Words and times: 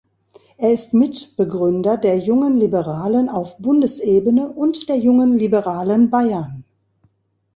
Er 0.57 0.73
ist 0.73 0.95
Mitbegründer 0.95 1.95
der 1.95 2.17
Jungen 2.17 2.57
Liberalen 2.57 3.29
auf 3.29 3.59
Bundesebene 3.59 4.47
und 4.49 4.89
der 4.89 4.97
Jungen 4.97 5.37
Liberalen 5.37 6.09
Bayern. 6.09 6.65